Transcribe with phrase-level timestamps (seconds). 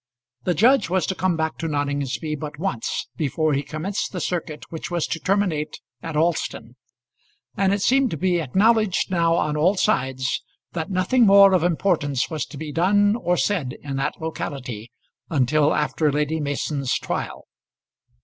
[0.45, 4.63] The judge was to come back to Noningsby but once before he commenced the circuit
[4.71, 6.75] which was to terminate at Alston;
[7.55, 10.41] and it seemed to be acknowledged now on all sides
[10.71, 14.89] that nothing more of importance was to be done or said in that locality
[15.29, 17.45] until after Lady Mason's trial.